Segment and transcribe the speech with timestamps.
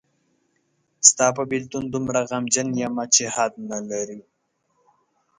[1.09, 4.21] ستا په بېلتون دومره غمجن یمه چې حد نلري